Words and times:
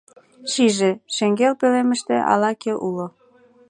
Шиже: 0.51 0.91
шеҥгел 1.15 1.53
пӧлемыште 1.59 2.15
ала-кӧ 2.31 2.73
уло. 2.87 3.07